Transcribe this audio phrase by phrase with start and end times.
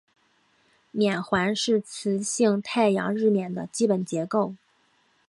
[0.89, 4.55] 冕环是磁性太阳日冕的基本结构。